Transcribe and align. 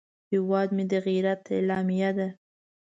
هیواد 0.31 0.69
مې 0.75 0.83
د 0.91 0.93
غیرت 1.05 1.41
علامه 1.57 2.09
ده 2.17 2.27